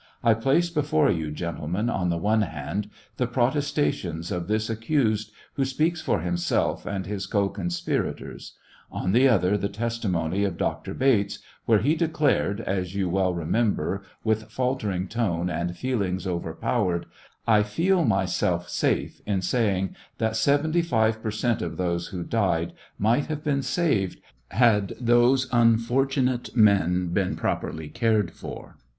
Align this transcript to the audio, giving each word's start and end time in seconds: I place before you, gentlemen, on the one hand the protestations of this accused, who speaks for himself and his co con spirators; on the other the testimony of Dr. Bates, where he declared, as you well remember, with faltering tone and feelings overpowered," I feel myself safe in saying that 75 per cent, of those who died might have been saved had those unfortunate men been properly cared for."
I 0.23 0.33
place 0.33 0.71
before 0.71 1.11
you, 1.11 1.29
gentlemen, 1.29 1.87
on 1.87 2.09
the 2.09 2.17
one 2.17 2.41
hand 2.41 2.89
the 3.17 3.27
protestations 3.27 4.31
of 4.31 4.47
this 4.47 4.67
accused, 4.67 5.31
who 5.53 5.63
speaks 5.63 6.01
for 6.01 6.21
himself 6.21 6.87
and 6.87 7.05
his 7.05 7.27
co 7.27 7.49
con 7.49 7.67
spirators; 7.69 8.53
on 8.91 9.11
the 9.11 9.27
other 9.27 9.59
the 9.59 9.69
testimony 9.69 10.43
of 10.43 10.57
Dr. 10.57 10.95
Bates, 10.95 11.37
where 11.67 11.83
he 11.83 11.93
declared, 11.93 12.61
as 12.61 12.95
you 12.95 13.09
well 13.09 13.31
remember, 13.35 14.01
with 14.23 14.49
faltering 14.49 15.07
tone 15.07 15.51
and 15.51 15.77
feelings 15.77 16.25
overpowered," 16.25 17.05
I 17.57 17.61
feel 17.61 18.03
myself 18.03 18.69
safe 18.69 19.21
in 19.27 19.43
saying 19.43 19.95
that 20.17 20.35
75 20.35 21.21
per 21.21 21.29
cent, 21.29 21.61
of 21.61 21.77
those 21.77 22.07
who 22.07 22.23
died 22.23 22.73
might 22.97 23.27
have 23.27 23.43
been 23.43 23.61
saved 23.61 24.19
had 24.47 24.95
those 24.99 25.47
unfortunate 25.51 26.55
men 26.57 27.09
been 27.09 27.35
properly 27.35 27.87
cared 27.87 28.31
for." 28.31 28.77